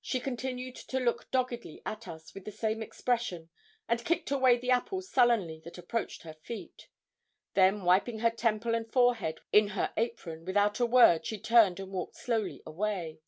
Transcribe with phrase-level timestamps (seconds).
[0.00, 3.50] She continued to look doggedly at us with the same expression,
[3.86, 6.88] and kicked away the apples sullenly that approached her feet.
[7.52, 11.92] Then, wiping her temple and forehead in her apron, without a word, she turned and
[11.92, 13.20] walked slowly away.